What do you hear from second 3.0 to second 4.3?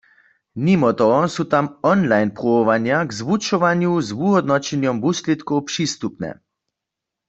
k zwučowanju z